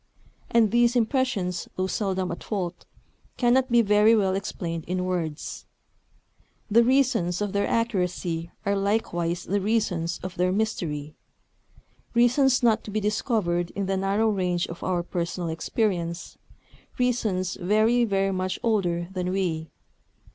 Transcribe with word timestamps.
And 0.49 0.71
these 0.71 0.95
impressions, 0.95 1.67
though 1.75 1.85
seldom 1.85 2.31
at 2.31 2.43
fault, 2.43 2.87
cannot 3.37 3.69
be 3.71 3.83
very 3.83 4.15
well 4.15 4.33
explained 4.33 4.83
in 4.85 5.05
words. 5.05 5.67
The 6.71 6.83
reasons 6.83 7.39
of 7.39 7.53
their 7.53 7.67
accuracy 7.67 8.49
are 8.65 8.75
likewise 8.75 9.43
the 9.43 9.61
reasons 9.61 10.19
of 10.23 10.37
their 10.37 10.51
mystery, 10.51 11.13
reasons 12.15 12.63
not 12.63 12.83
to 12.85 12.89
be 12.89 12.99
discovered 12.99 13.69
in 13.75 13.85
the 13.85 13.95
narrow 13.95 14.29
range 14.29 14.65
of 14.65 14.83
our 14.83 15.03
personal 15.03 15.49
experience, 15.49 16.35
reasons 16.97 17.53
very, 17.61 18.03
very 18.03 18.31
much 18.31 18.57
older 18.63 19.07
than 19.13 19.29
we. 19.29 19.69